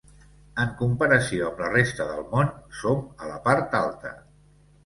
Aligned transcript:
En 0.63 0.71
comparació 0.79 1.43
amb 1.51 1.61
la 1.65 1.69
resta 1.75 2.07
del 2.13 2.25
món, 2.31 2.49
som 2.81 3.05
a 3.27 3.31
la 3.35 3.39
part 3.45 3.81
alta. 3.83 4.17